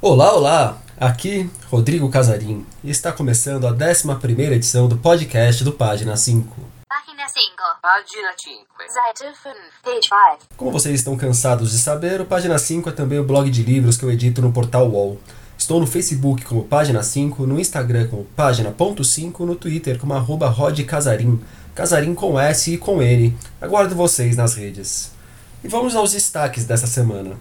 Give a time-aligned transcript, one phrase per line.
[0.00, 0.78] Olá, olá!
[0.98, 4.08] Aqui Rodrigo Casarim e está começando a 11
[4.52, 6.56] edição do podcast do Página 5.
[6.88, 7.46] Página 5.
[7.80, 8.66] Página 5.
[8.88, 9.56] Seite 5.
[9.84, 10.56] Page 5.
[10.56, 13.96] Como vocês estão cansados de saber, o Página 5 é também o blog de livros
[13.96, 15.18] que eu edito no portal UOL.
[15.56, 20.52] Estou no Facebook como Página 5, no Instagram como Página.5, no Twitter como arroba
[20.84, 21.40] Casarim,
[21.76, 23.36] Casarim com S e com N.
[23.60, 25.12] Aguardo vocês nas redes.
[25.64, 27.36] E vamos aos destaques dessa semana.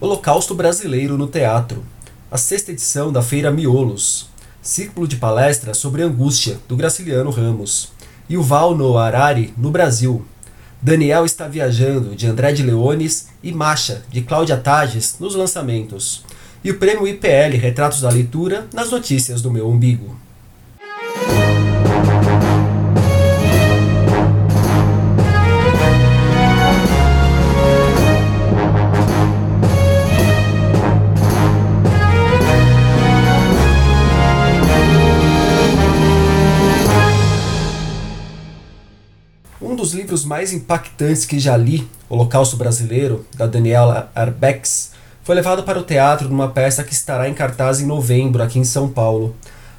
[0.00, 1.84] Holocausto Brasileiro no Teatro,
[2.28, 4.28] a sexta edição da Feira Miolos,
[4.60, 7.92] ciclo de palestras sobre angústia, do Graciliano Ramos,
[8.28, 10.24] e o Val no Arari, no Brasil.
[10.82, 16.24] Daniel está viajando, de André de Leones, e Macha, de Cláudia Tages, nos lançamentos.
[16.64, 20.16] E o prêmio IPL Retratos da Leitura, nas notícias do meu umbigo.
[39.80, 44.90] Dos livros mais impactantes que já li, Holocausto Brasileiro, da Daniela Arbex,
[45.22, 48.64] foi levado para o teatro numa peça que estará em cartaz em novembro aqui em
[48.64, 49.34] São Paulo.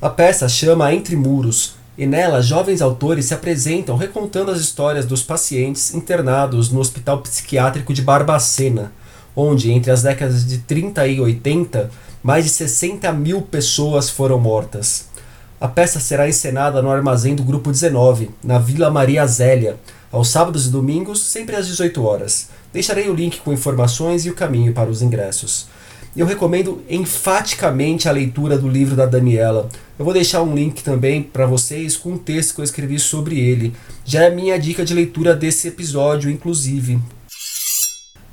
[0.00, 5.22] A peça chama Entre Muros, e nela jovens autores se apresentam recontando as histórias dos
[5.22, 8.92] pacientes internados no Hospital Psiquiátrico de Barbacena,
[9.34, 11.90] onde, entre as décadas de 30 e 80,
[12.22, 15.06] mais de 60 mil pessoas foram mortas.
[15.58, 19.78] A peça será encenada no Armazém do Grupo 19, na Vila Maria Zélia,
[20.12, 22.50] aos sábados e domingos, sempre às 18 horas.
[22.74, 25.66] Deixarei o link com informações e o caminho para os ingressos.
[26.14, 29.68] Eu recomendo enfaticamente a leitura do livro da Daniela.
[29.98, 33.40] Eu vou deixar um link também para vocês com um texto que eu escrevi sobre
[33.40, 33.74] ele.
[34.04, 37.00] Já é minha dica de leitura desse episódio, inclusive.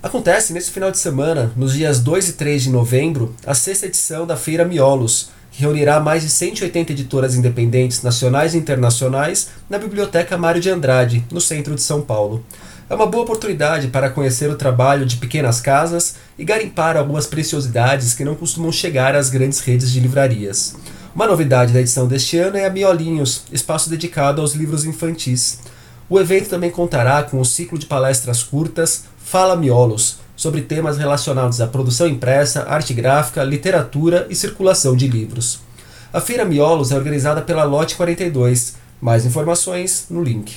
[0.02, 4.28] Acontece nesse final de semana, nos dias 2 e 3 de novembro, a sexta edição
[4.28, 10.60] da Feira Miolos, reunirá mais de 180 editoras independentes nacionais e internacionais na Biblioteca Mário
[10.60, 12.44] de Andrade, no centro de São Paulo.
[12.90, 18.14] É uma boa oportunidade para conhecer o trabalho de pequenas casas e garimpar algumas preciosidades
[18.14, 20.76] que não costumam chegar às grandes redes de livrarias.
[21.16, 25.60] Uma novidade da edição deste ano é a Miolinhos, espaço dedicado aos livros infantis.
[26.10, 31.62] O evento também contará com o ciclo de palestras curtas Fala Miolos, sobre temas relacionados
[31.62, 35.60] à produção impressa, arte gráfica, literatura e circulação de livros.
[36.12, 38.76] A Feira Miolos é organizada pela Lote 42.
[39.02, 40.54] Mais informações no link.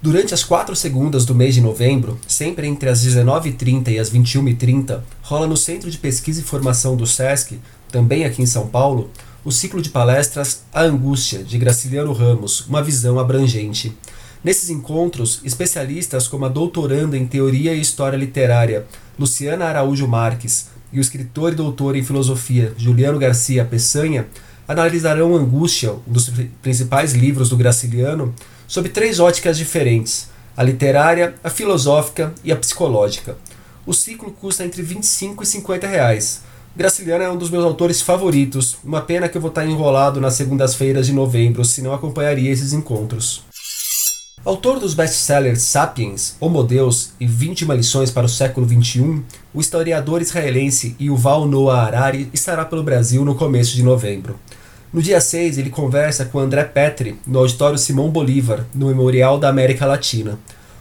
[0.00, 5.00] Durante as quatro segundas do mês de novembro, sempre entre as 19h30 e as 21h30,
[5.22, 7.58] rola no Centro de Pesquisa e Formação do SESC,
[7.90, 9.10] também aqui em São Paulo,
[9.44, 13.96] o ciclo de palestras A Angústia, de Graciliano Ramos, uma visão abrangente.
[14.42, 18.86] Nesses encontros, especialistas como a doutoranda em Teoria e História Literária,
[19.18, 24.26] Luciana Araújo Marques, e o escritor e doutor em filosofia, Juliano Garcia Peçanha,
[24.66, 26.30] analisarão Angústia, um dos
[26.62, 28.34] principais livros do Graciliano,
[28.66, 33.36] sob três óticas diferentes: a literária, a filosófica e a psicológica.
[33.84, 36.42] O ciclo custa entre 25 e 50 reais.
[36.76, 38.76] Graciliano é um dos meus autores favoritos.
[38.84, 42.72] Uma pena que eu vou estar enrolado nas segundas-feiras de novembro, se não acompanharia esses
[42.72, 43.47] encontros.
[44.48, 49.22] Autor dos best-sellers Sapiens, Homo Deus e 21 lições para o século XXI,
[49.52, 54.40] o historiador israelense Yuval Noah Harari estará pelo Brasil no começo de novembro.
[54.90, 59.50] No dia 6, ele conversa com André Petri no auditório Simão Bolívar, no Memorial da
[59.50, 60.38] América Latina.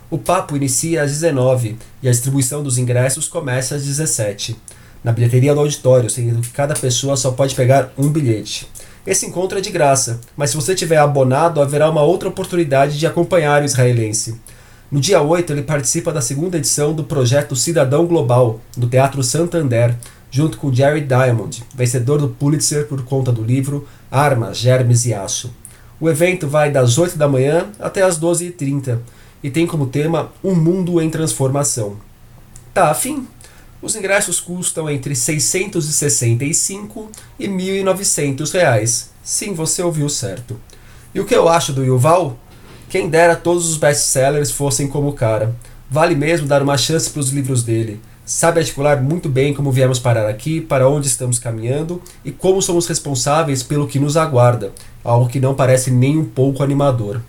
[0.09, 4.55] O papo inicia às 19 e a distribuição dos ingressos começa às 17,
[5.03, 8.65] na bilheteria do auditório, sendo que cada pessoa só pode pegar um bilhete.
[9.07, 13.07] Esse encontro é de graça, mas se você tiver abonado, haverá uma outra oportunidade de
[13.07, 14.37] acompanhar o israelense.
[14.91, 19.95] No dia 8, ele participa da segunda edição do projeto Cidadão Global, do Teatro Santander,
[20.29, 25.55] junto com Jerry Diamond, vencedor do Pulitzer por conta do livro Armas, Germes e Aço.
[26.01, 28.99] O evento vai das 8 da manhã até as 12h30
[29.41, 31.95] e tem como tema Um Mundo em Transformação.
[32.73, 33.25] Tá afim?
[33.79, 39.11] Os ingressos custam entre 665 e 1.900 reais.
[39.23, 40.59] Sim, você ouviu certo.
[41.13, 42.37] E o que eu acho do Yuval?
[42.89, 45.55] Quem dera todos os best-sellers fossem como o cara.
[45.91, 47.99] Vale mesmo dar uma chance para os livros dele.
[48.25, 52.87] Sabe articular muito bem como viemos parar aqui, para onde estamos caminhando e como somos
[52.87, 57.21] responsáveis pelo que nos aguarda, algo que não parece nem um pouco animador.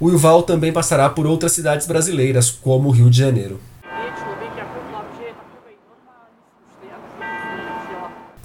[0.00, 3.60] O Yuval também passará por outras cidades brasileiras, como o Rio de Janeiro.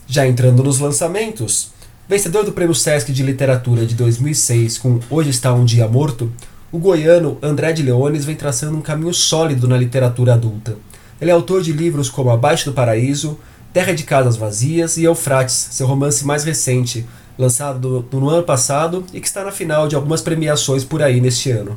[0.07, 1.72] Já entrando nos lançamentos,
[2.07, 6.31] Vencedor do Prêmio Sesc de Literatura de 2006 com Hoje Está um Dia Morto,
[6.72, 10.78] o goiano André de Leones vem traçando um caminho sólido na literatura adulta.
[11.19, 13.40] Ele é autor de livros como Abaixo do Paraíso,
[13.74, 17.04] Terra de Casas Vazias e Eufrates, seu romance mais recente,
[17.36, 21.50] lançado no ano passado e que está na final de algumas premiações por aí neste
[21.50, 21.75] ano.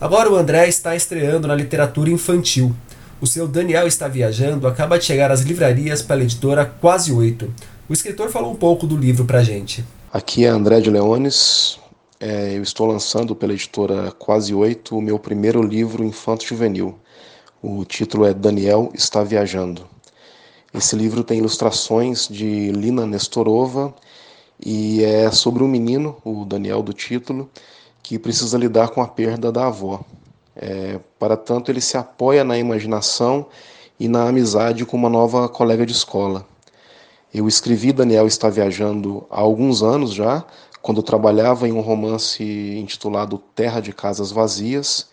[0.00, 2.74] Agora o André está estreando na literatura infantil.
[3.20, 7.52] O seu Daniel está viajando acaba de chegar às livrarias pela editora Quase Oito.
[7.88, 9.84] O escritor falou um pouco do livro pra gente.
[10.12, 11.80] Aqui é André de Leones.
[12.20, 16.96] É, eu estou lançando pela editora Quase Oito o meu primeiro livro infanto-juvenil.
[17.60, 19.84] O título é Daniel está viajando.
[20.72, 23.92] Esse livro tem ilustrações de Lina Nestorova
[24.64, 27.50] e é sobre um menino, o Daniel do título,
[28.00, 30.04] que precisa lidar com a perda da avó.
[30.58, 33.46] É, para tanto, ele se apoia na imaginação
[33.98, 36.44] e na amizade com uma nova colega de escola.
[37.32, 40.44] Eu escrevi Daniel está viajando há alguns anos já,
[40.82, 45.08] quando trabalhava em um romance intitulado Terra de Casas Vazias.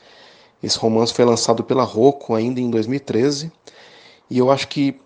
[0.63, 3.51] Esse romance foi lançado pela Rocco ainda em 2013,
[4.29, 4.99] e eu acho que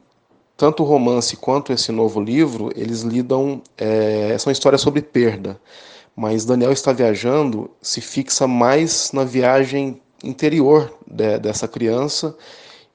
[0.55, 5.59] tanto o romance quanto esse novo livro, eles lidam, é, são histórias sobre perda,
[6.15, 12.35] mas Daniel está viajando se fixa mais na viagem interior de, dessa criança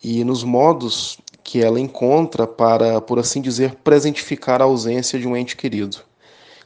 [0.02, 5.36] e nos modos que ela encontra para, por assim dizer, presentificar a ausência de um
[5.36, 5.98] ente querido.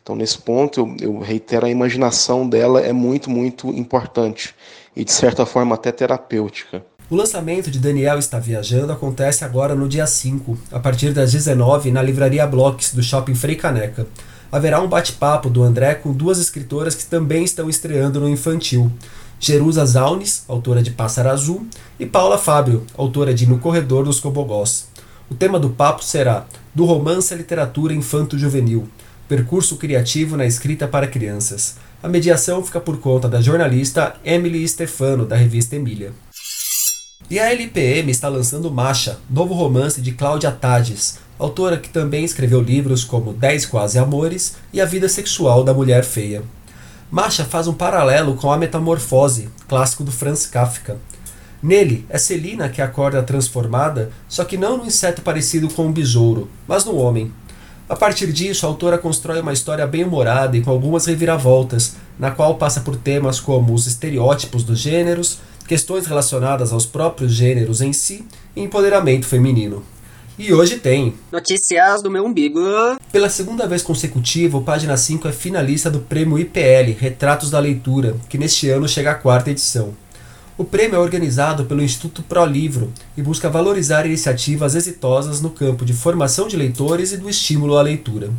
[0.03, 4.55] Então, nesse ponto, eu, eu reitero, a imaginação dela é muito, muito importante
[4.97, 6.83] e, de certa forma, até terapêutica.
[7.11, 11.91] O lançamento de Daniel Está Viajando acontece agora no dia 5, a partir das 19
[11.91, 14.07] na livraria Blocks do Shopping Frei Caneca.
[14.53, 18.91] Haverá um bate-papo do André com duas escritoras que também estão estreando no infantil.
[19.41, 21.67] Jerusa Zaunes, autora de Pássaro Azul,
[21.99, 24.89] e Paula Fábio, autora de No Corredor dos Cobogós.
[25.31, 28.89] O tema do papo será Do romance à literatura infanto-juvenil,
[29.29, 31.77] percurso criativo na escrita para crianças.
[32.03, 36.13] A mediação fica por conta da jornalista Emily Stefano, da revista Emília.
[37.31, 42.61] E a LPM está lançando Macha, novo romance de Cláudia Tades, autora que também escreveu
[42.61, 46.43] livros como Dez Quase Amores e A Vida Sexual da Mulher Feia.
[47.11, 50.99] Macha faz um paralelo com A Metamorfose, clássico do Franz Kafka.
[51.63, 56.51] Nele, é Celina que acorda transformada, só que não num inseto parecido com um besouro,
[56.67, 57.33] mas no homem.
[57.89, 62.31] A partir disso, a autora constrói uma história bem humorada e com algumas reviravoltas, na
[62.31, 67.95] qual passa por temas como os estereótipos dos gêneros, questões relacionadas aos próprios gêneros em
[67.95, 69.83] si e empoderamento feminino.
[70.39, 71.15] E hoje tem.
[71.33, 72.61] Notícias do meu umbigo.
[73.11, 78.15] Pela segunda vez consecutiva, o Página 5 é finalista do prêmio IPL Retratos da Leitura,
[78.29, 79.97] que neste ano chega à quarta edição.
[80.57, 85.85] O prêmio é organizado pelo Instituto Pro Livro e busca valorizar iniciativas exitosas no campo
[85.85, 88.31] de formação de leitores e do estímulo à leitura.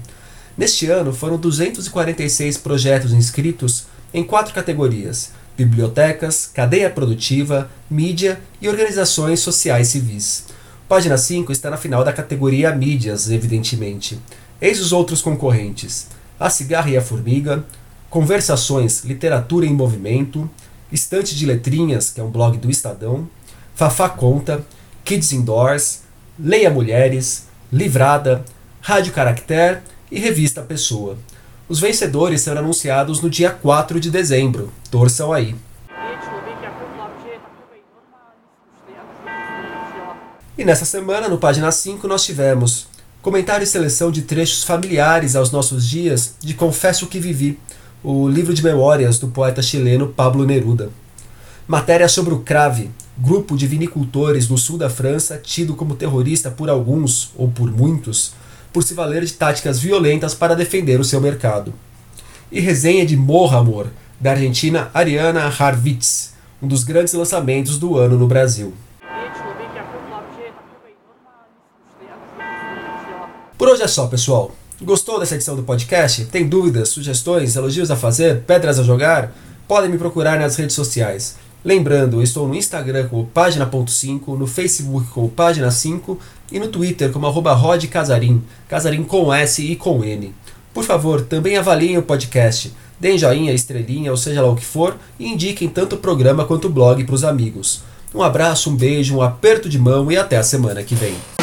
[0.57, 9.42] Neste ano, foram 246 projetos inscritos em quatro categorias: bibliotecas, cadeia produtiva, mídia e organizações
[9.42, 10.46] sociais civis.
[10.89, 14.19] Página 5 está na final da categoria Mídias, evidentemente.
[14.59, 16.07] Eis os outros concorrentes:
[16.39, 17.63] A Cigarra e a Formiga,
[18.09, 20.50] Conversações Literatura em Movimento,
[20.91, 23.30] Estante de Letrinhas, que é um blog do Estadão,
[23.75, 24.65] Fafá Conta,
[25.06, 26.00] Kids Indoors,
[26.39, 28.44] Leia Mulheres, Livrada,
[28.81, 29.81] Rádio Caractere
[30.12, 31.19] e Revista Pessoa.
[31.68, 34.74] Os vencedores serão anunciados no dia 4 de dezembro.
[34.89, 35.55] Torçam aí.
[40.60, 42.88] E nessa semana, no página 5, nós tivemos
[43.22, 47.58] comentário e seleção de trechos familiares aos nossos dias de Confesso que Vivi,
[48.04, 50.89] o livro de memórias do poeta chileno Pablo Neruda.
[51.66, 56.70] Matéria sobre o Crave, grupo de vinicultores no sul da França tido como terrorista por
[56.70, 58.34] alguns, ou por muitos,
[58.74, 61.74] por se valer de táticas violentas para defender o seu mercado.
[62.51, 63.88] E resenha de Morra Amor,
[64.20, 68.74] da argentina Ariana Harvitz, um dos grandes lançamentos do ano no Brasil.
[73.89, 74.51] Só, pessoal.
[74.81, 76.25] Gostou dessa edição do podcast?
[76.25, 79.36] Tem dúvidas, sugestões, elogios a fazer, pedras a jogar?
[79.67, 81.36] Podem me procurar nas redes sociais.
[81.65, 86.17] Lembrando, eu estou no Instagram como página.5, no Facebook como página 5
[86.51, 90.34] e no Twitter como arroba Rod Casarim, Casarim com S e com N.
[90.74, 94.96] Por favor, também avaliem o podcast, deem joinha, estrelinha, ou seja lá o que for,
[95.19, 97.81] e indiquem tanto o programa quanto o blog para os amigos.
[98.15, 101.38] Um abraço, um beijo, um aperto de mão e até a semana que vem.